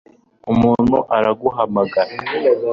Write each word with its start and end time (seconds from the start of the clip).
Umuntu 0.51 0.95
araguhamagara 1.15 2.13